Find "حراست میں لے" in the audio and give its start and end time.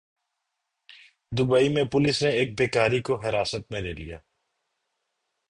3.21-3.93